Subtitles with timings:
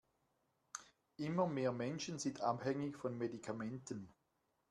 [1.17, 4.11] Immer mehr Menschen sind abhängig von Medikamenten.